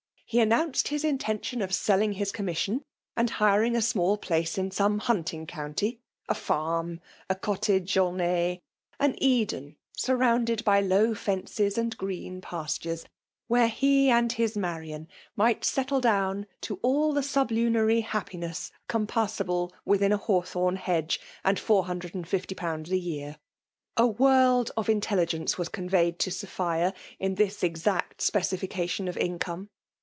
[0.25, 1.61] He announced his intention.
[1.61, 2.85] of selling his commission,
[3.17, 7.35] and hiring a small place in some hunting county,— a farm,— a.
[7.35, 8.61] cotU^ ome^—
[9.01, 13.03] an Eden surrounded by low feufces a^id green pastures;
[13.47, 20.13] where he and his Marian might settle down to all the sublunary luq^inesB compassable within
[20.13, 22.25] a hawthorn hedge and four hundred and.
[22.25, 23.35] fifty pounds a year.
[23.97, 25.67] A world of intelligence was.
[25.67, 29.09] conveyed U> Sophia in this exact specification.
[29.09, 29.67] of income.